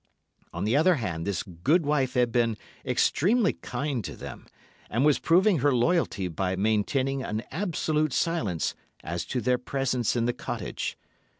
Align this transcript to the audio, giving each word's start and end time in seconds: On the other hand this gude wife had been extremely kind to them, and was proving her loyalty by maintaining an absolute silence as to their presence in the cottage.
On 0.51 0.63
the 0.63 0.75
other 0.75 0.95
hand 0.95 1.27
this 1.27 1.43
gude 1.43 1.85
wife 1.85 2.15
had 2.15 2.31
been 2.31 2.57
extremely 2.83 3.53
kind 3.53 4.03
to 4.03 4.15
them, 4.15 4.47
and 4.89 5.05
was 5.05 5.19
proving 5.19 5.59
her 5.59 5.71
loyalty 5.71 6.27
by 6.27 6.55
maintaining 6.55 7.21
an 7.21 7.43
absolute 7.51 8.11
silence 8.11 8.73
as 9.03 9.25
to 9.25 9.39
their 9.41 9.59
presence 9.59 10.15
in 10.15 10.25
the 10.25 10.33
cottage. 10.33 10.97